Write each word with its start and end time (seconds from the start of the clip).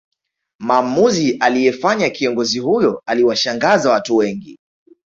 Maamuzi 0.59 1.31
aliyefanya 1.39 2.09
kiongozi 2.09 2.59
huyo 2.59 3.03
aliwashangaza 3.05 3.91
watu 3.91 4.15
wengi 4.15 4.59